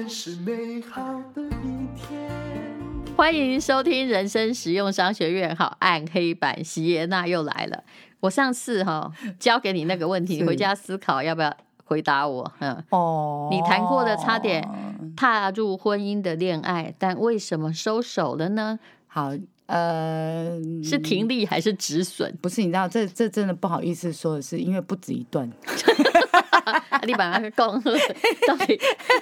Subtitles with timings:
[0.00, 2.30] 天是美好的一天。
[3.14, 5.54] 欢迎收听人生实用商学院。
[5.54, 7.84] 好，暗黑版席耶娜又来了。
[8.20, 11.54] 我上次哈 交给你那个问题，你回家思考要不要
[11.84, 12.50] 回答我。
[12.60, 14.66] 嗯，哦，你谈过的差点
[15.14, 18.78] 踏入婚姻的恋爱，但为什么收手了呢？
[19.06, 19.32] 好。
[19.66, 22.34] 呃，是停利还是止损？
[22.42, 25.48] 不是，你知道，这这真的不好意思说的是，因为不止一段。
[27.06, 28.78] 你把那个讲到底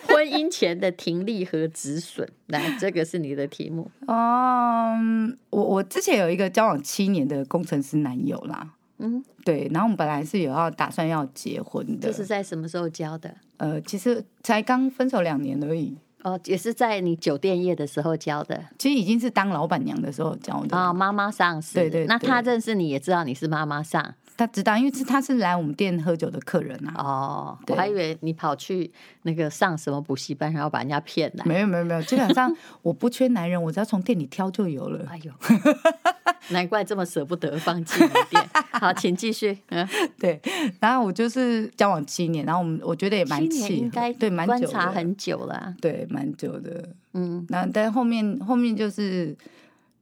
[0.06, 3.90] 婚姻前的停利和止损， 来，这个是你的题目。
[4.06, 12.08] 嗯，我我之前有一个交往七年的工程师男友啦，嗯，对，然后我们本来是有要打算要结婚的。
[12.08, 13.34] 这是在什么时候交的？
[13.58, 15.96] 呃，其实才刚分手两年而已。
[16.24, 20.92] 哦，也是在你酒店业的时候交的，其实已经是当老板娘的时候交的啊。
[20.92, 22.06] 妈妈上是，对对，对。
[22.06, 26.94] 那他认识你也知道你是妈妈桑，他知道，因为是他是来我们店喝酒的客人啊。
[26.96, 28.90] 哦，我还以为你跑去
[29.24, 31.44] 那个上什么补习班，然后把人家骗来。
[31.44, 35.04] 没有没有没有，基本上我不缺男人，我只要从店里挑就有了。
[35.10, 35.32] 哎呦。
[36.50, 38.48] 难怪这么舍不得放弃你店。
[38.72, 39.58] 好，请继续。
[39.68, 39.86] 嗯，
[40.18, 40.40] 对。
[40.80, 45.74] 然后我就是交往七年，然后我们我觉得也蛮契合，应该对，蛮观察很久了。
[45.78, 46.88] 对，蛮久的。
[47.12, 49.36] 嗯，那但后面后面就是，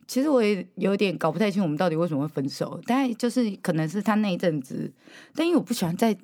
[0.06, 2.80] 其实我也有点搞不太清我们到底为什么会分手。
[2.86, 4.90] 但就是可能是他那一阵子，
[5.34, 6.16] 但因为我不喜欢在。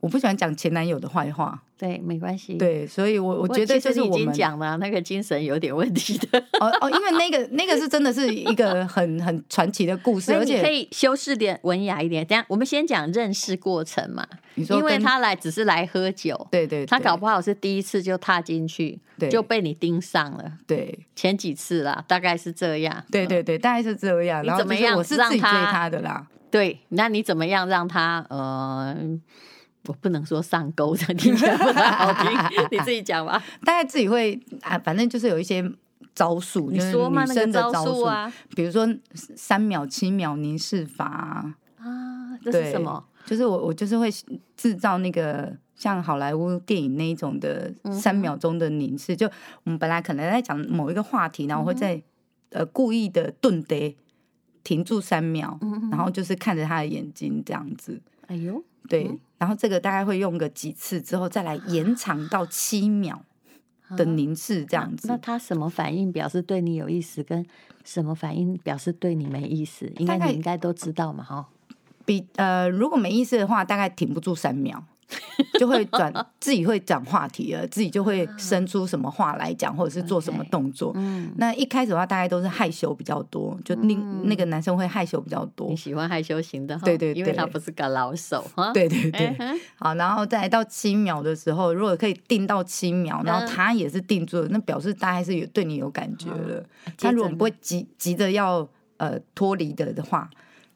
[0.00, 2.54] 我不喜欢讲前男友的坏话，对，没关系。
[2.54, 6.38] 对，所以我我觉得就是我们已经讲了那个精神有点问题的。
[6.60, 12.24] 哦哦，因为那个那个是真的是一个很很传奇的故事，而且可以修饰点文雅一点。
[12.24, 14.24] 等下我们先讲认识过程嘛，
[14.54, 20.52] 因为他来只是来喝酒，对，对对，他搞不好是第一次就踏进去，对，就被你盯上了。
[20.64, 23.04] 对，前几次啦，大概是这样。
[23.10, 24.44] 对对对，大概是这样。
[24.44, 24.96] 你怎么样？
[24.96, 26.24] 我是自己追他的啦。
[26.52, 28.96] 对，那你怎么样让他呃？
[29.88, 32.30] 我不能说上钩的，听起来不太好听，
[32.70, 33.42] 你自己讲吧。
[33.64, 35.64] 大概自己会啊，反正就是有一些
[36.14, 43.02] 招数，你说嘛，女生的招数啊，比如说三秒、七秒凝视法啊，啊，这是什么？
[43.24, 44.10] 就是我我就是会
[44.56, 49.14] 制造那个像好莱坞电影那一种的三秒钟的凝视。
[49.14, 49.26] 嗯、就
[49.64, 52.02] 我们本来可能在讲某一个话题，然后我会在、嗯、
[52.50, 53.96] 呃故意的顿得
[54.62, 57.98] 停住三秒，嗯、然后就是看着他的眼睛这样子。
[58.26, 58.62] 哎呦。
[58.86, 63.22] 对，然后这个大概会用个几次之后，再来延长到七秒
[63.96, 65.08] 的凝视这样子。
[65.08, 67.44] 那他什么反应表示对你有意思，跟
[67.84, 69.90] 什么反应表示对你没意思？
[69.96, 71.48] 应该你应该都知道嘛，哈。
[72.04, 74.82] 比呃，如果没意思的话，大概挺不住三秒。
[75.58, 80.92] 就会转自己会讲话题了，自己就会生出什么话来讲，或者是做什么动作。
[80.96, 85.68] 嗯，那一开始的话，大概都是害羞比较多，就那那个男生会害羞比较多。
[85.68, 86.78] 你喜欢害羞型的？
[86.84, 88.44] 对对对，因为他不是个老手。
[88.74, 89.36] 对对对，
[89.76, 96.64] 好，然后再来到七秒的时候，如果可以定到七秒，然后他也是定住了，那表示大概是有对你有感觉了。
[96.98, 100.28] 他如果不会急急着要呃脱离的的话。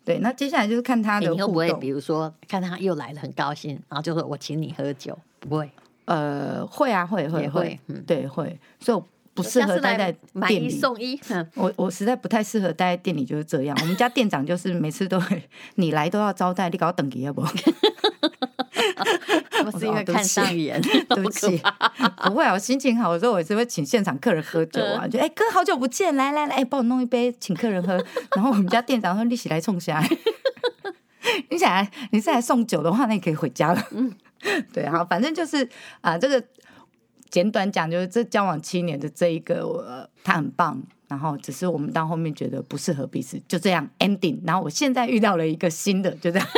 [0.04, 1.36] 对，那接下来就是看他的互动。
[1.36, 5.16] 你会不会比如说看他又来了，很高兴，然后就说我请你喝酒？
[5.40, 5.70] 不会，
[6.06, 8.58] 呃，会啊，会会会，嗯，对，会。
[8.80, 10.28] 所以我不适合待在店里。
[10.32, 11.20] 买一送一，
[11.54, 13.76] 我我实在不太适合待在店里，就是这样。
[13.80, 15.42] 我们家店长就是每次都会，
[15.76, 17.42] 你来都要招待，你搞等级要不？
[19.70, 21.60] 我是因为看上眼， 对不起，
[22.24, 27.94] 不会啊，我心情好的时候，我也是会请现场客人喝酒啊，就哎哥好久不见，来来来，帮我弄一杯，请客人喝。
[28.36, 30.08] 然后我们家店长说你起来冲下来，
[31.50, 33.82] 你起来，你是来送酒的话，那你可以回家了。
[33.92, 34.12] 嗯，
[34.72, 35.68] 对，好，反正就是
[36.00, 36.42] 啊，这个
[37.30, 44.40] 简短讲就是这交往七年的这一个，我他很棒，然后只是我们到后面觉得不适合彼此，就这样 ending。
[44.44, 46.48] 然后我现在遇到了一个新的，就这样。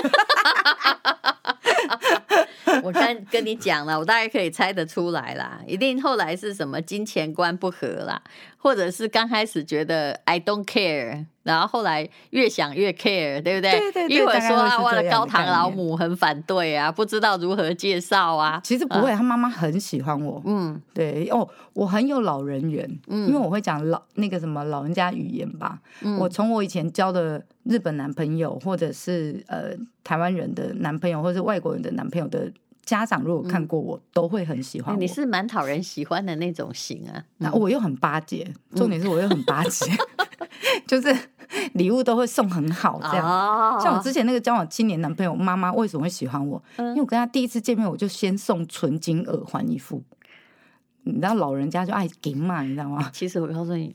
[2.82, 8.20] 我刚跟你讲了，我大概可以猜得出来啦，一定后来是什么金钱观不合啦，
[8.56, 13.70] 或者是刚开始觉得 I don't care，然后后来越想越 care，对不对？
[13.78, 18.60] 对对对，一会儿说啊，我的高堂老母很反对啊，不知道如何介绍啊。
[18.64, 20.42] 其实不会，他妈妈很喜欢我。
[20.44, 25.78] 嗯，对哦，我很有老人缘，嗯，因为我会讲老那个什么老人家语言吧。
[26.02, 29.70] 嗯，我从我以前交的日本男朋友，或者是呃
[30.02, 32.50] 台湾人的男朋友，或者是外国人的男朋友的。
[32.84, 35.00] 家长如果看过我，嗯、都会很喜欢我。
[35.00, 41.16] 你是蛮讨人喜欢的那种型啊，那我又很巴结，重点是我又很巴结，嗯、 就是
[41.72, 43.26] 礼物都会送很好这样。
[43.26, 46.62] 哦、像我之前那个交往七年男朋友，妈妈为什么会喜欢我？
[46.76, 50.02] 嗯、因为我跟他第一次见面，我就先送纯金耳环一副。
[51.04, 53.10] 你知道老人家就爱给嘛，你知道吗？
[53.12, 53.94] 其实我告诉你。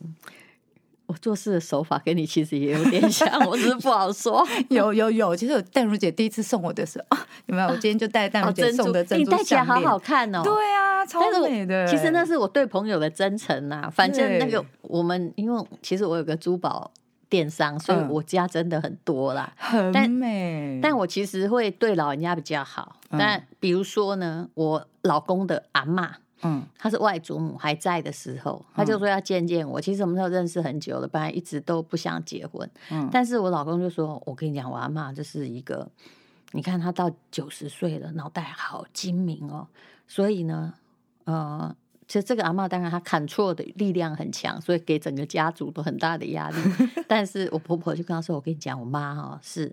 [1.10, 4.48] 我做事的手法跟你其实也有点像，我只是不好说。
[4.70, 7.68] 有有有，其实淡如姐第一次送我的时候啊，有没有？
[7.68, 10.44] 我今天就戴淡如姐送的珍珠你戴起来好好看哦。
[10.44, 11.88] 对啊，超美的。
[11.88, 13.92] 其实那是我对朋友的真诚呐。
[13.92, 16.92] 反正那个我们，因为其实我有个珠宝
[17.28, 20.80] 电商，所以我家真的很多啦，很美。
[20.80, 22.98] 但我其实会对老人家比较好。
[23.10, 26.08] 但比如说呢，我老公的阿嬷。
[26.42, 29.82] 嗯，他是外祖母还在的时候，他就说要见见我。
[29.82, 32.70] 其实我们都认识很久了，本来一直都不想结婚。
[32.92, 35.90] 嗯，但是我老公就说：“我跟你讲，我阿妈就是一个，
[36.54, 39.68] 你看她到九十岁了，脑袋好精明哦。
[40.08, 40.74] 所以呢，
[41.26, 41.76] 呃，
[42.08, 46.58] 其实这个阿妈当然她砍错的力量很强，所以给整个家族都很大的压力。
[47.06, 49.72] 但是我婆婆就跟他说：我跟你讲，我妈哦，是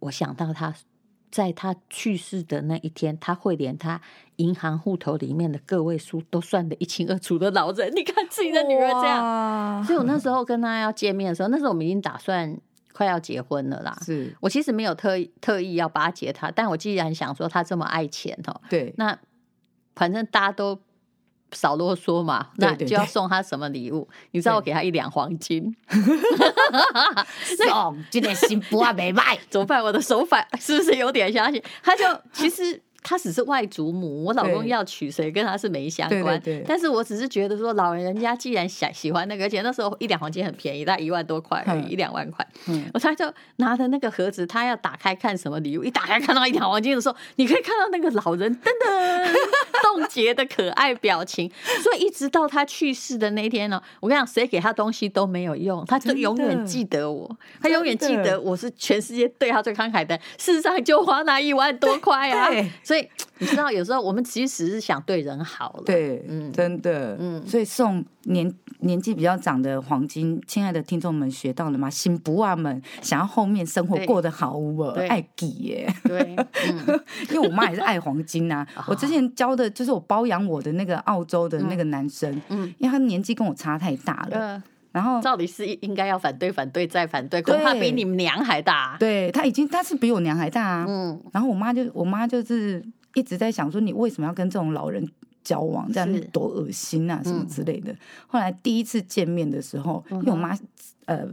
[0.00, 0.74] 我想到她。”
[1.30, 4.00] 在他去世的那一天，他会连他
[4.36, 7.90] 银行户头里面的个位数都算得一清二楚的老人。
[7.96, 12.58] 你看自己的女儿这样，所以我那时候跟他要见面的时候，那时候我们已经打算
[12.92, 13.96] 快要结婚了啦。
[14.04, 19.18] 是我其实没有特意特意要巴结他，但我既然想说他这么爱钱哦，对，那
[19.94, 20.80] 反正大家都。
[21.56, 24.06] 少啰嗦嘛，那就要送他什么礼物？
[24.32, 25.74] 你知道我给他一两黄金，
[27.42, 29.82] 送今天新不啊没卖， 怎么办？
[29.82, 31.62] 我的手法是不是有点相信？
[31.82, 32.82] 他就其实。
[33.02, 36.40] 他只是外祖母，我老公要娶谁跟他是没相关。
[36.40, 42.46] 对对对，但是我只是觉得说，老人家既然想喜欢那个，而且那时候一两黄金很便宜，大概一万多块而已，嗯、一两万块。
[42.66, 45.84] 嗯，他就拿着那个盒子，他要打开看什么礼物。
[45.86, 49.32] 一打开看到一两黄金的时候，你可以看到那个老人噔噔
[49.82, 51.50] 冻结的可爱表情。
[51.82, 57.30] 所以一直到他去世的那一天呢，我跟你讲，谁给他东西都没有用，他就永远记得我，
[57.62, 60.18] 他永远记得我是全世界对他最慷慨的。
[60.38, 62.48] 事实上，就花那一万多块啊，
[62.86, 63.08] 所以。
[63.38, 65.82] 你知道，有时候我们其实是想对人好了。
[65.84, 67.46] 对，嗯，真的，嗯。
[67.46, 71.90] 所以送年年纪比较长的黄金，亲爱的听众们学到了吗？
[71.90, 75.86] 新不啊们想要后面生活过得好，我爱给耶。
[76.04, 76.34] 对，
[76.66, 78.66] 嗯、 因为我妈也是爱黄金啊。
[78.88, 84.56] 我之前教的就是我包养我的那个澳洲的那个男生，嗯，嗯因为他年纪跟我差太大了。
[84.56, 84.62] 嗯
[84.96, 88.96] 然后，照理是应该要反对、反对再反对，恐怕比你们娘还大。
[88.98, 90.86] 对，他已经，他是比我娘还大啊。
[90.88, 91.22] 嗯。
[91.34, 92.82] 然后我妈就，我妈就是
[93.12, 95.06] 一直在想说，你为什么要跟这种老人
[95.44, 95.86] 交往？
[95.92, 97.92] 这样多恶心啊，什么之类的。
[97.92, 100.58] 嗯、后来第一次见面的时候，因为我妈
[101.04, 101.28] 呃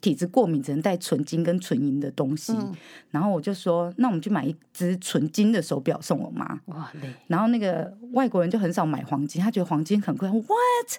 [0.00, 2.54] 体质过敏，只能戴纯金跟纯银的东西。
[2.54, 2.74] 嗯、
[3.10, 6.58] 然后我就说，那我们去买一只纯金的手表送我妈。
[6.64, 7.12] 哇嘞！
[7.26, 10.26] 然后那个外国人就很少买黄金，他觉得黄金很贵。
[10.30, 10.98] What？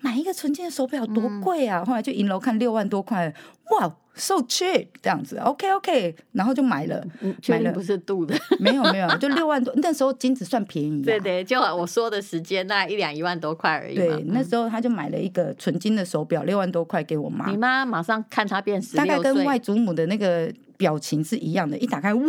[0.00, 1.80] 买一个纯金的手表多贵啊！
[1.80, 3.32] 嗯、后来去银楼看六万多块，
[3.70, 13.94] 哇，so cheap 这样子，OK OK，然后就买了，嗯、买了不是镀的，没有没有，就六万多， 那时候金子算便宜、啊，对对，就我说的时间大概一两一万多块而已。
[13.94, 17.50] 对，那时候他就买了一个纯金的手表，六万多块给我妈。
[17.50, 22.22] 你妈马上看他变十大概跟外祖母的那个表情是一样的，一打开，哇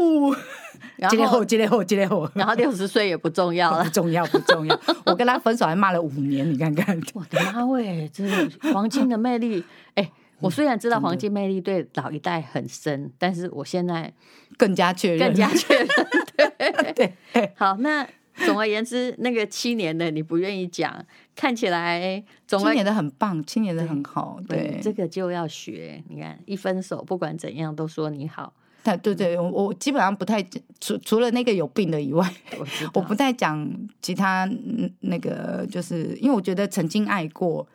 [0.00, 0.36] 哦！
[1.10, 4.80] 结了后，结了后，结了后，然后六十岁也不重要了， 不重要，不重要。
[5.06, 7.00] 我跟他分手还骂了五年，你看看。
[7.14, 9.64] 我的妈喂，这是黄金的魅力。
[9.94, 10.10] 哎，
[10.40, 14.12] 我虽然知道黄金魅力对老一代很深，但是我现在
[14.56, 15.88] 更加确认，更加确认。
[16.94, 18.06] 对对，好，那
[18.46, 21.04] 总而言之，那个七年的你不愿意讲，
[21.36, 24.40] 看起来总七年的很棒，七年的很好。
[24.48, 26.02] 对，这个就要学。
[26.08, 28.52] 你看，一分手，不管怎样都说你好。
[28.82, 30.42] 对对对，我我基本上不太
[30.80, 32.26] 除除了那个有病的以外，
[32.58, 34.50] 我，我不太讲其他
[35.00, 37.66] 那个，就是因为我觉得曾经爱过，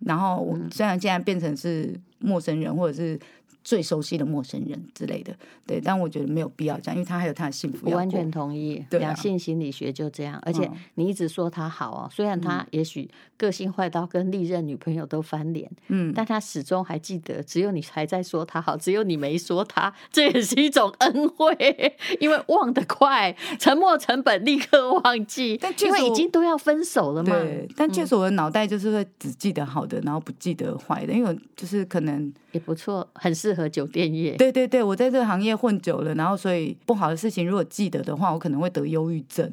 [0.00, 3.18] 然后我虽然现在变成是陌生人，或者是。
[3.66, 5.34] 最熟悉的陌生人之类的，
[5.66, 7.90] 对，但我觉得没有必要这样，因为他还有他的幸福。
[7.90, 10.40] 我完全同意，对啊、两性心理学就这样。
[10.46, 21.52] 而且你一直说他好哦，虽然他也许个性坏到跟历任女朋友都翻脸，嗯，但他始终还记得，只有你还在说他好，只有你没说他， 这也是一种恩惠，
[22.20, 27.30] 因为忘得快，沉没成本立刻忘记，但因为已经都要分手了嘛。
[27.30, 33.55] 对，但确实我的脑袋就是会只记得好的，然后不记得坏的，因为就是可能也不错，很适合。
[33.56, 39.50] 和酒店业，对对对，我在这个行业混久了，然后所以不好的事情如果记得的话，我可能会得忧郁症。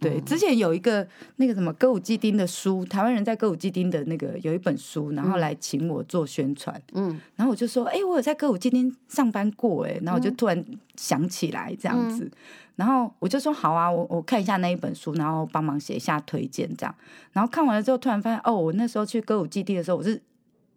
[0.00, 1.06] 对，嗯、之前有一个
[1.36, 10.64] 那个什么歌舞伎町的书，台湾人在歌舞伎町的那个有一本书，然后来请我做宣传，嗯，然后我就说，哎、欸，我有在歌舞伎町上班过，哎，然后我就突然
[10.96, 12.32] 想起来这样子，嗯、
[12.76, 16.94] 然后我就说好啊，我我看一下那一本书，然后帮忙写一下推荐这样，
[17.32, 20.18] 然后看完了之后，突然发现，哦，我那时候去歌舞伎町的时候，我是。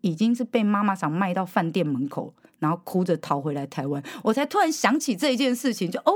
[0.03, 6.12] 已经是被妈妈想卖到饭店门口，然后哭着逃回来台湾，我才突然想起这一件事情，就哦，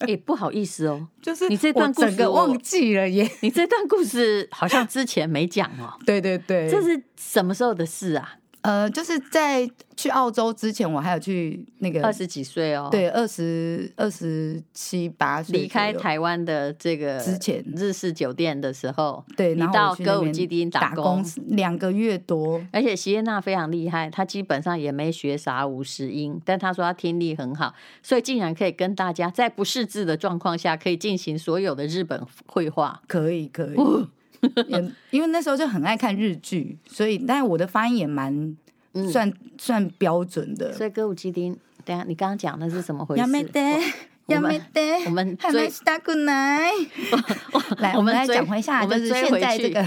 [0.00, 8.36] 哎、欸，不好意思哦，就是你这段故事我忘记了耶，你这段故事好像之前没讲哦， 对对对，这是什么时候的事啊？
[8.64, 17.62] 呃，就是在去澳洲之前，我还有去那个二十几岁哦，对，二十二十七八岁离开台湾的这个之前。
[17.76, 33.76] 日式酒店的时候，对，你到歌舞伎町打工两个月多，而且席耶娜非常厉害，她基本上也没学啥五十音，但她说她听力很好，所以竟然可以跟大家在不识字的状况下，可以进行所有的日本绘画，可以可以。
[35.10, 38.56] 因为那时候就很爱看日剧，所以但是我的发音也蛮
[39.10, 40.72] 算、嗯、算标准的。
[40.72, 43.22] 所以歌舞伎町，等下你刚刚讲的是怎么回事？
[44.26, 44.60] 我们
[45.04, 46.70] 我们追大姑奶，
[47.78, 49.86] 来我们来讲一下，就是现在这个，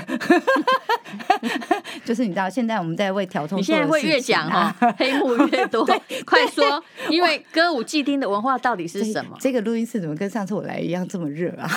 [2.06, 5.84] 就是你知道现在我们在为调通，你现在会越讲哈，黑幕越多，
[6.24, 9.36] 快说，因为歌舞伎町的文化到底是什么？
[9.40, 11.68] 这个录音室怎么跟上次我来一样这么热啊？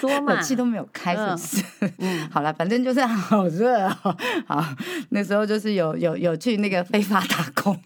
[0.00, 1.92] 说嘛，气都没有开，是不是？
[1.98, 4.00] 嗯，好了，反正就是好热啊。
[4.46, 4.64] 好，
[5.10, 7.78] 那时候就是有有有去那个非法打工。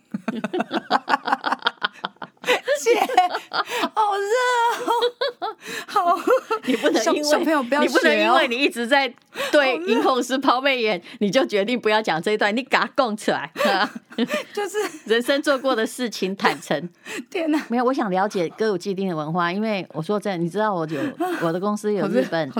[2.79, 3.01] 姐，
[3.95, 5.57] 好热哦！
[5.87, 6.19] 好，
[6.65, 9.13] 你不能因为小朋友不要、哦、你不能因为你一直在
[9.51, 13.51] 对音控师抛媚眼，你就决定不要讲这一段，你给他供出来，
[14.53, 16.89] 就是人生做过的事情坦诚。
[17.31, 21.01] 天哪，没有，我想了解歌舞伎町的文化，因为我说真的，你知道我有
[21.43, 22.51] 我的公司有日本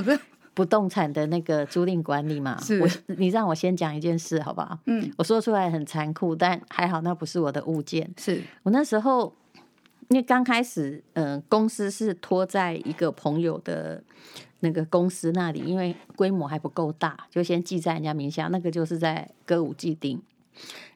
[0.55, 2.59] 不动产的那个租赁管理嘛？
[2.61, 4.77] 是，我你让我先讲一件事好不好？
[4.87, 9.33] 嗯，我说出来很残酷，但还好那不是我的物件，是我那时候。
[10.09, 14.03] 因为刚开始，嗯、呃，公司是托在一个朋友的
[14.61, 18.49] 那个公司那里，因为规模还不够大，就先记在人家名下。
[18.49, 20.19] 那个就是在歌舞伎町，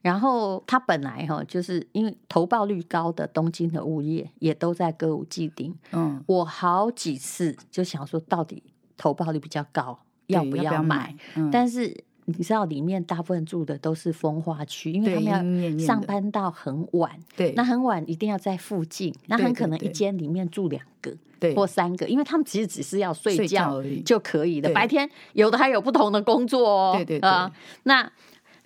[0.00, 5.76] 然后他本来哈，就是因为投报率高的东京的物业也都在歌舞伎町。
[5.92, 8.62] 嗯，我好几次就想说，到底
[8.96, 10.64] 投报率比较高，要不要买？
[10.64, 12.04] 要要买嗯、但是。
[12.26, 27.50] 你知道里面大部分住的都是风化区，因为他们要上班到很晚，对，那很晚一定要在附近，那很可能一间里面住两个，对，或三个，因为他们其实只是要睡觉就可以的，白天有的还有不同的工作哦，对对对，呃，
[27.82, 28.08] 那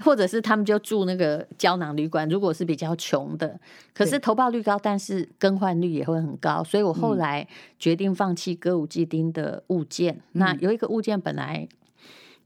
[0.00, 3.58] 或者是他们就住那个胶囊旅馆，如果是比较穷的，
[3.94, 7.48] 可是投报率高，但是更换率也会很高，所以我后来
[7.78, 11.66] 决定放弃歌舞伎町的物件，那有一个物件本来。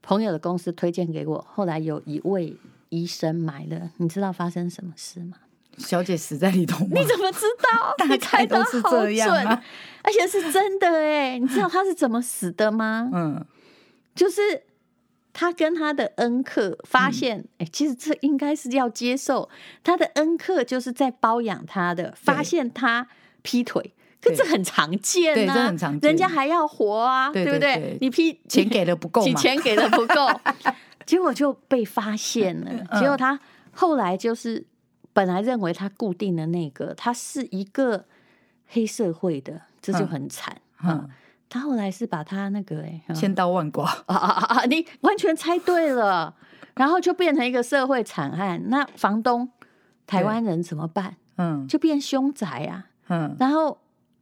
[0.02, 2.56] 朋友的公司推荐给我，后来有一位
[2.88, 5.36] 医生买了，你知道发生什么事吗？
[5.78, 6.90] 小姐死在里头吗？
[7.00, 7.94] 你怎么知道？
[7.96, 9.62] 大概都是这样，
[10.02, 11.38] 而且是真的哎！
[11.38, 13.08] 你知道他是怎么死的吗？
[13.12, 13.44] 嗯，
[14.14, 14.40] 就是
[15.32, 19.48] 他跟他的恩客发现，哎、嗯，其实这应该是要接受
[19.82, 23.08] 他的恩客就是在包养他的，发现他
[23.42, 23.94] 劈腿。
[24.20, 27.96] 可这很常见呐、啊，很常见，人家还要活啊，对，对不对？
[28.00, 30.28] 你批钱给的不够，你钱给的不够，
[31.06, 33.00] 结果就被发现了。
[33.00, 33.38] 结果他
[33.72, 34.66] 后来就是
[35.14, 38.04] 本来认为他固定的那个，他是一个
[38.66, 40.54] 黑社会的，这就很惨。
[40.84, 41.10] 嗯，嗯，
[41.48, 44.64] 他后来是把他那个哎，千刀万剐啊啊啊！
[44.66, 46.34] 你完全猜对了，
[46.74, 48.62] 然后就变成一个社会惨案。
[48.68, 49.50] 那房东
[50.06, 51.16] 台湾人怎么办？
[51.38, 52.84] 嗯，就变凶宅啊。
[53.08, 53.78] 嗯，然后。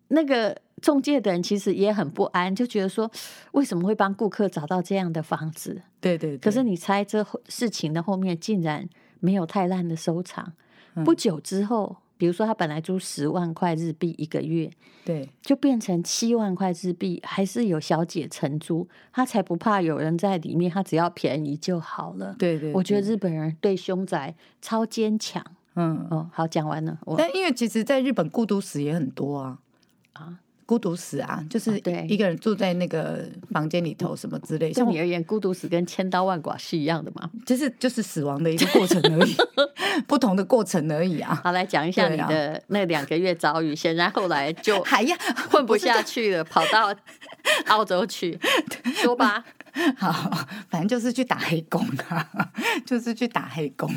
[0.09, 3.11] 那个中介的人其实也很不安，就觉得说，
[3.53, 5.83] 为什么会帮顾客找到这样的房子？
[6.01, 6.39] 对对，对。
[6.39, 8.89] 可是你猜这事情的后面竟然
[9.21, 10.53] 没有太烂的收场。
[10.95, 14.71] 嗯、不久之后，比如说他本来租十万块日币一个月，
[15.05, 22.35] 对，就变成七万块日币，还是有小姐承租，他才不怕有人在里面，他只要便宜就好了。
[22.39, 22.73] 对，对对。
[22.73, 25.45] 我觉得日本人对凶宅超坚强。
[25.75, 26.99] 嗯哦，好，讲完了。
[27.17, 29.59] 但因为其实在日本孤独死也很多啊。
[30.19, 30.35] 啊，
[30.67, 34.73] 孤独死啊，就是一个人住在那个房间里头，什么之类。
[34.73, 37.31] 对你而言，孤独死跟千刀万剐是一样的吗？
[37.47, 39.37] 就是就是死亡的一个过程而已，
[40.07, 41.41] 不同的过程而已啊。
[41.43, 43.75] 好，来讲一下你的那两个月遭遇。
[43.75, 45.17] 显然后来就 还要
[45.51, 46.95] 混不下去了，跑到
[47.67, 48.39] 澳洲去，
[48.95, 49.45] 说吧。
[49.97, 52.27] 好，反正就是去打黑工啊，
[52.85, 53.89] 就是去打黑工，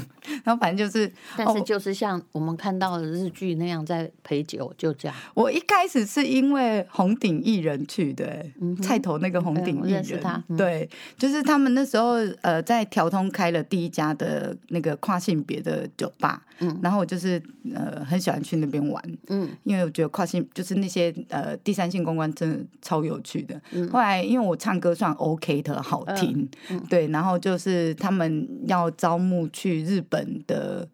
[0.43, 5.17] 然后反正就是，但是就是像我们看到的日剧那样在陪酒，就这样。
[5.33, 8.45] 我一开始是因为红顶艺人去的，
[8.81, 17.41] 菜头那个红顶艺人，嗯他嗯、对，就是他们那时候呃在条通开了第一家的那个跨性别的酒吧，嗯，然后我就是
[17.73, 23.59] 呃很喜欢去那边玩，嗯，因为我觉得跨性就是那些呃第三性公关真的超有趣的。
[23.71, 25.70] 嗯、后来因为我唱歌算 OK 的。
[25.79, 30.89] 好听，嗯嗯、对，然后就是他们要招募去日本的，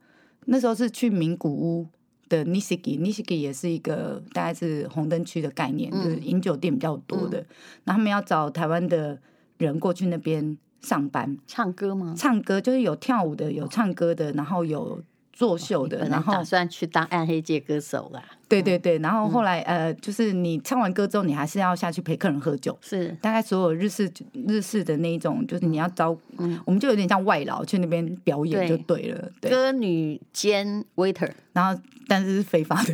[0.47, 1.87] 那时候是去名古屋
[2.27, 7.37] 的 Nishiki，Nishiki 也是一个大概是红灯区的概念，嗯、就是饮酒店比较多的，
[7.85, 9.17] 然后、嗯、他们要找台湾的
[9.57, 12.13] 人过去那边上班，唱歌吗？
[12.17, 15.01] 唱歌就是有跳舞的，有唱歌的，然后有。
[15.33, 18.23] 作秀的，然后打算去当暗黑界歌手啦。
[18.47, 22.77] 对对对，然后后来呃，就是你唱完歌之后，你还是要下去陪客人喝酒。
[22.81, 24.09] 是，大概所有日式
[24.47, 26.17] 日式的那一种，就是你要招，
[26.65, 29.31] 我们就有点像外劳去那边表演就对了。
[29.41, 32.93] 歌女兼 waiter，然后但是是非法的。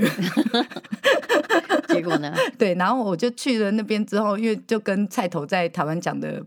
[1.94, 2.34] 结果呢？
[2.58, 6.44] 对，然后我就去了那边之后，因为就跟菜头在台湾讲的。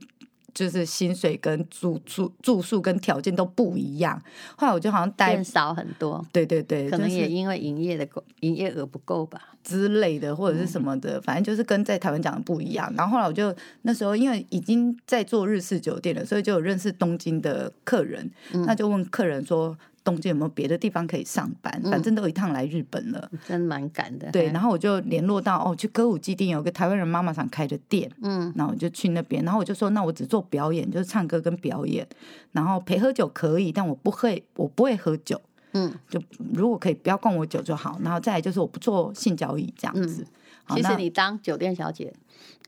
[0.57, 4.19] 就是薪水跟住住住宿跟条件都不一样，
[4.57, 8.09] 后来我就好像待少很多，对对对，可能也因为营业的
[8.41, 12.91] 营业额不够吧之类的，或者是什么的，嗯、反正就是跟在台湾讲的不一样。
[12.97, 19.77] 然后后来我就那时候因为已经在做日式酒店了，所以就有认识东京的客人，嗯、那就问客人说。
[20.07, 21.83] 东京有没有别的地方可以上班？
[21.83, 24.31] 反正都一趟来日本了，嗯、真蛮赶的。
[24.31, 32.07] 对，然后我就联络到哦，去歌舞伎町有个台湾人妈妈想开的店，嗯，然后我就去那边，然后我就说，那我只做表演，就是唱歌跟表演，
[32.53, 35.41] 然后陪喝酒可以，但我不会，我不会喝酒，
[35.73, 36.23] 嗯，就
[36.55, 40.23] 如果可以不要灌我酒就好，然后再来就是我不做性交易这样子。
[40.23, 40.27] 嗯
[40.69, 42.13] 其实你当酒店小姐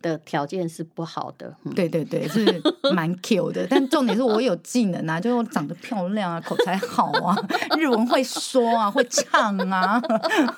[0.00, 2.62] 的条件是不好的，嗯、对对对，是
[2.95, 3.67] 蛮 Q 的。
[3.69, 7.37] 但重点是我有技能啊，就是我长得漂亮啊，口才好啊，
[7.76, 10.00] 日文会说啊，会唱啊。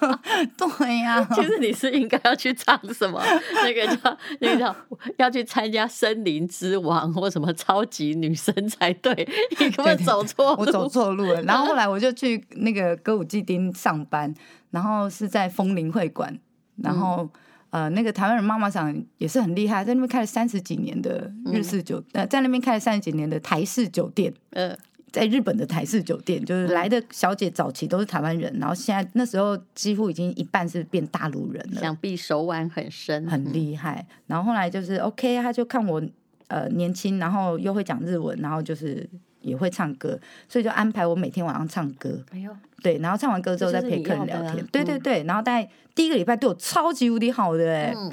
[0.56, 3.23] 对呀、啊，其实你是应该要去唱什么？
[3.64, 4.76] 那个叫那个叫
[5.16, 9.14] 要去参加森林之王或什么超级女生才对。
[9.59, 11.42] 你根本走错，我走错路了。
[11.42, 14.35] 然后后来 我就去那个歌舞伎町上班，
[14.70, 16.38] 然后是在风林会馆。
[16.82, 17.28] 然后，
[17.70, 24.32] 呃，那个台湾人妈妈桑也是很厉害，在那边开了三十几年的日式酒，呃，在那边开了三十几年的台式酒店。
[24.50, 24.76] 嗯，
[25.12, 34.06] 在日本的台式酒店，就是来的小姐早期都是台湾人，然后现在那时候几乎已经一半是变大陆人了，想必手腕很深，很厉害。
[34.26, 36.02] 然后后来就是 OK，他就看我
[36.49, 39.08] 呃年轻，然后又会讲日文，然后就是。
[39.42, 40.18] 也会唱歌，
[40.49, 42.18] 所以就安排我每天晚上唱歌。
[42.32, 42.50] 哎呦，
[42.82, 44.64] 对，然后唱完歌之后再陪客人聊天。
[44.64, 48.12] 啊、对对对，然后大概第一个礼拜对我超级无敌好的哎，嗯、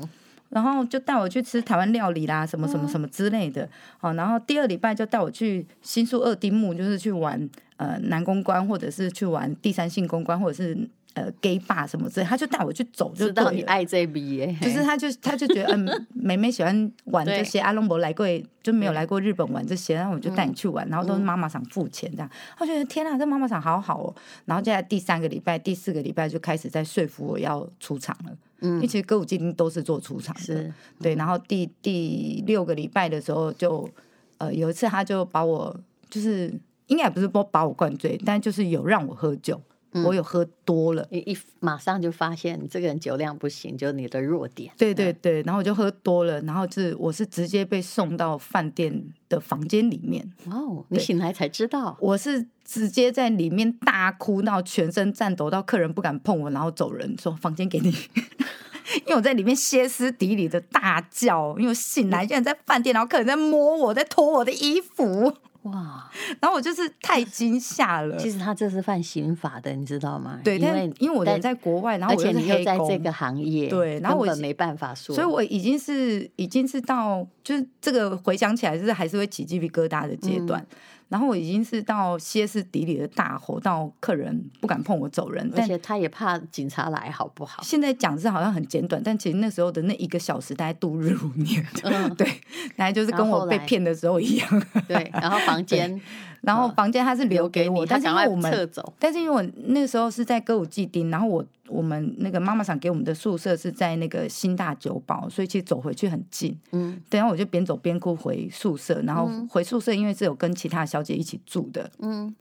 [0.50, 3.68] 然后就带我去吃台湾料理啦，什么什么什么之类的。
[3.98, 10.88] 好，然后第二礼拜就带我去新宿二丁目，就是去玩呃南公关，或者是去玩第三性公关，或者是。
[11.18, 14.56] 呃，gay bar 什么之类，他就带我去走，就知道你爱这笔耶。
[14.62, 18.28] 就是他就他就觉得，嗯， 妹妹喜欢玩这些，阿龙伯来过，
[18.62, 22.30] 就没有来过日本玩这些，然后我就带你去玩，然后都是妈妈想付钱这样。
[22.60, 24.16] 我觉得天啊，这妈妈想好好哦。
[24.46, 28.32] 然后就在第三个礼拜、第四个礼拜就开始在说服我要出场了。
[28.60, 31.16] 嗯，因为其实歌舞伎町都是做出场的，是对。
[31.16, 33.90] 然后第第六个礼拜的时候，就
[34.38, 35.76] 呃有一次他就把我
[36.12, 36.54] 就是
[36.86, 39.60] 应该也不是不把我灌醉，但就是有让我喝酒。
[40.06, 44.72] 我有喝多了，你一马上就发现你这个人酒量不行，就是你的弱点。
[44.78, 50.30] 对对对，然后我就喝多了，然后是我是直接被送到饭店的房间里面。
[50.52, 57.92] 哦，你醒来才知道，我是直接在里面大哭到全身颤抖，到客人不敢碰我，然后走人，说房间给你。
[59.06, 65.34] 因为我在里面歇斯底里的大叫，因为我醒来现在在饭店，然后客人在摸我，在脱我的衣服。
[65.72, 66.10] 哇！
[66.40, 68.18] 然后我就是太惊吓了。
[68.18, 70.40] 其实他这是犯刑法的，你知道吗？
[70.44, 75.16] 对，因为因为我人在国外，然后我且你又在这个行业，对，然后我没办法说。
[75.16, 80.62] 所以我已经是已经是到就是这个回想起来，就是还是会起鸡皮疙瘩的阶段。
[80.62, 80.78] 嗯
[81.10, 87.64] 然后我已经是到歇斯底里的大吼，到客人不敢碰我走人，而且他也怕警察来，好不好？
[87.64, 91.66] 现在讲是好像很简短，但其实那时候的那一个小时，大概度日如年。
[91.84, 92.28] 嗯， 对，
[92.76, 94.64] 大概就是跟我被骗的时候一样。
[94.88, 96.00] 对，然后房间。
[96.42, 106.58] 然后房间他是留给我，但是因为我们撤走，但是因为我那个时候是在歌舞伎町，然后我我们那个妈妈想给我们的宿舍是在那个新大久保，所以其实走回去很近。
[106.72, 111.92] 嗯，等下我就边走边哭回宿舍，然后回宿舍因为是有跟其他小姐一起住的。
[112.00, 112.34] 嗯，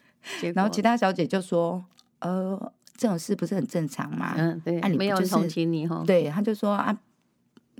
[0.54, 1.82] 然后其他小姐就说
[2.20, 4.34] ：“呃，这种事不是很正常吗？
[4.36, 6.02] 嗯，对，啊，你没有同情你哈？
[6.06, 6.94] 对，他就说啊，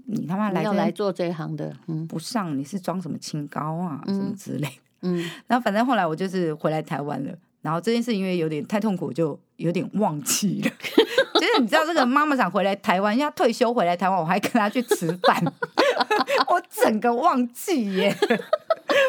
[0.06, 4.68] 你他妈来要来做这一行的，嗯，不上你是装什么清高啊，什么之类。”
[5.04, 10.70] 嗯， 然后反正后来我就是回来台湾了，然后这件事因为有点太痛苦，就有点忘记了。
[10.80, 15.40] 其 实你知道，这个妈妈想回来台湾，要退休回来台湾，我还跟她去吃饭，
[16.48, 18.16] 我整个忘记耶。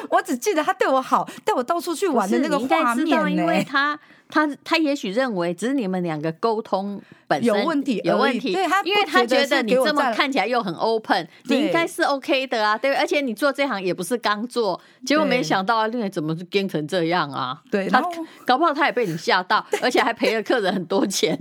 [0.10, 3.30] 我只记得他对我好，带我到处去玩的那个画面呢。
[3.30, 3.98] 因为他
[4.30, 8.54] 他他也许认为只是你们两个沟通本身有问题，有问题。
[8.54, 12.94] 对他，因为他觉得你这么看起来又很 open，你应该是 OK 的啊，对。
[12.96, 17.62] 而且你做这行也不是刚做，结果没想到啊，另外怎么变成这样啊？
[17.72, 18.02] 对，他
[18.46, 21.38] 搞不好他也被你吓到， 而且还赔了客人很多钱，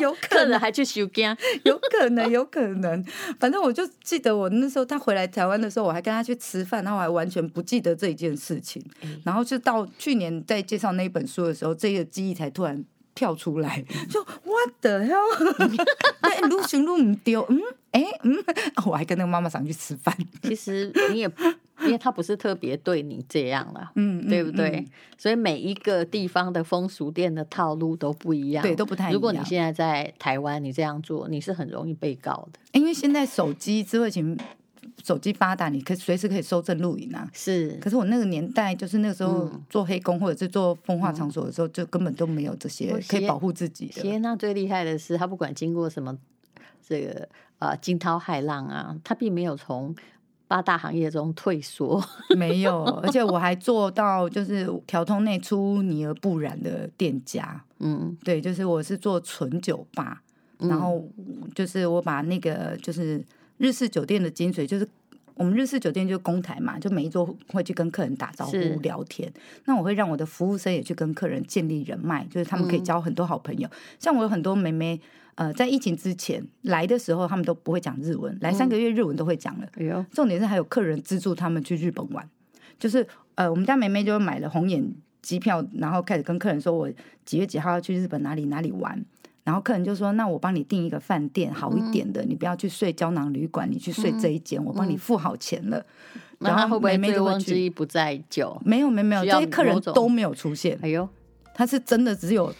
[0.00, 3.04] 有客人还去收惊，有可能，有可能。
[3.38, 8.84] 反正我就记得我那时候他回来台湾的时候，我还跟他去吃饭，然后我还完全不记得这一件事情。
[9.24, 15.76] 然后就到去年在介绍那一本书的时候，这个记忆才突然跳出来，就 What the hell？
[16.22, 17.60] 对，路行路唔丢，嗯，
[17.92, 18.36] 哎，嗯，
[18.86, 20.16] 我还跟那个妈妈上去吃饭。
[20.42, 21.30] 其实你也，
[21.82, 24.70] 因为他不是特别对你这样了，嗯，对不对？
[24.70, 24.86] 嗯嗯、
[25.18, 29.12] 所以每一个地方的风俗店的套路都不一样，对，都不太一样。
[29.14, 34.38] 如果你现在在台湾，你这样做，你是很容易被告的，因为现在手机智慧型。
[35.02, 37.28] 手机发达，你可以随时可以收证录影啊。
[37.32, 44.02] 是，可是我那个年代，就是那个时候做黑工或者是做风化场所的时候，就根本都没有这些可以保护自己的。
[44.02, 46.16] 谢娜最厉害的是，他不管经过什么
[46.86, 49.94] 这个啊惊涛骇浪啊，他并没有从
[50.46, 52.02] 八大行业中退缩，
[52.36, 52.84] 没有。
[53.02, 57.62] 而且我还做到就是条通内出泥而不染的店家。
[57.78, 60.22] 嗯，对，就是我是做纯酒吧，
[60.58, 61.08] 然后
[61.54, 63.24] 就是我把那个就是。
[63.60, 64.88] 日式酒店的精髓就是，
[65.34, 69.30] 我们日式酒店就是公台嘛，就每一桌会去跟客人打招呼聊天。
[69.66, 73.68] 那我会让我的服务生也去跟客人建立人脉，就是他们可以交很多好朋友。
[73.68, 74.98] 嗯、像我有很多妹妹，
[75.34, 79.68] 呃，在疫情之前来的时候，他们都不会讲日文，来三个月日文都会讲了。
[79.76, 82.26] 哎呦，重点是还有客人资助他们去日本玩，
[82.78, 86.90] 就是呃，我们家妹妹就买了红眼机票，然后开始跟客人说我
[87.26, 89.04] 几月几号要去日本哪里哪里玩。
[89.50, 95.84] 然后客人就说：“那我帮你订一个饭店好一点的，嗯、你不要去睡胶囊旅馆，你去睡这一间，嗯、我帮你付好钱了。
[96.14, 98.56] 嗯”然后会不会醉翁之意不在酒？
[98.64, 100.78] 没有没有没有，这些客人都没有出现。
[100.82, 101.08] 哎呦，
[101.52, 102.54] 他是真的只有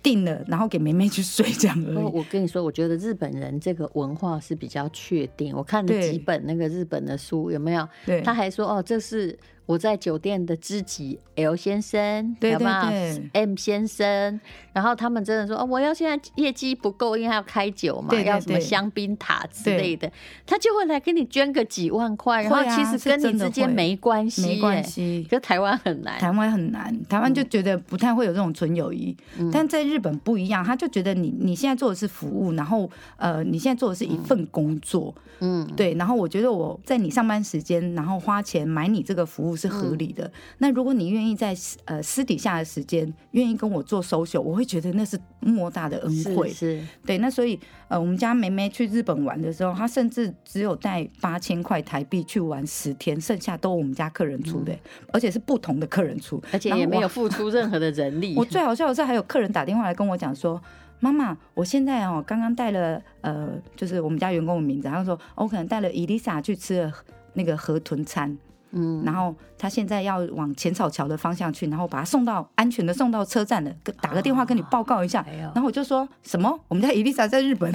[0.00, 1.96] 订了，然后给梅梅去睡这样而已。
[1.96, 5.52] 我跟你说，我觉得日本人这个文化是比较确定。
[5.56, 7.88] 我看了几本那个日本的书，有没有？
[8.06, 9.36] 对，他还说：“哦，这是。”
[9.68, 14.40] 我在酒店的知己 L 先生，对对对，M 先生，
[14.72, 20.10] 然后他们真的说，哦，我要现在业绩不够，因为要开酒嘛，对对对，要什么香槟塔之类的，
[20.46, 25.26] 他就会来给你捐个几万块，然后其实跟你之间没关系，没关系。
[25.28, 39.57] 可是台湾很难，台湾很难，台湾就觉得不太会有这种纯友谊，嗯、但在日本不一样，他就觉得你你现在做的是服务，然后呃，你现在做的是一份工作，嗯，对，然后我觉得我在你上班时间，然后花钱买你这个服务。
[39.58, 40.24] 是合理的。
[40.24, 46.48] 嗯、那如果你愿意在呃私底下的时间，愿意跟我做 social，我会觉得那是莫大的恩惠。
[46.48, 47.18] 是，是对。
[47.18, 54.78] 那所以呃，我们家梅梅去日本玩的时候，她甚至只有带八千块台币去玩十天，剩下都我们家客人出的，嗯、
[55.12, 58.36] 而且是不同的客人出，而且也没有付出任何的人力。
[58.36, 60.62] 我最好笑的是，还有客人打电话来跟我讲说
[61.00, 66.92] ：“妈妈，我现在哦，刚刚带了呃，就是我们家员工的名字，然后说我可能带了伊丽莎去吃了
[67.34, 68.36] 那个河豚餐。”
[68.70, 75.24] 嗯，然后他现在要往浅草桥的方向去，然后把他送到安全的送到车站了，打个电话跟你报告一下。
[75.54, 76.58] 然后我就说什么？
[76.68, 77.72] 我们家伊丽莎在日本。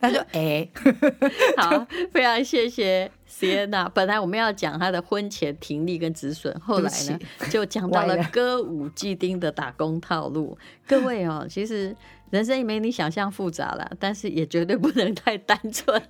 [0.00, 0.68] 他说：“哎，
[1.56, 3.88] 好，非常谢谢 Sienna。
[3.88, 7.18] 本来我们要讲他的婚前停利跟止损，后来呢
[7.50, 10.56] 就讲到了歌舞伎町的打工套路。
[10.86, 11.94] 各位哦，其实。”
[12.30, 16.02] 人生也没你想象复杂了，但是也绝对不能太单纯。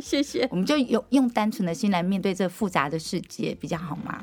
[0.00, 4.22] 谢谢，我们就用用单纯的心来面对这复杂的世界，比较好吗？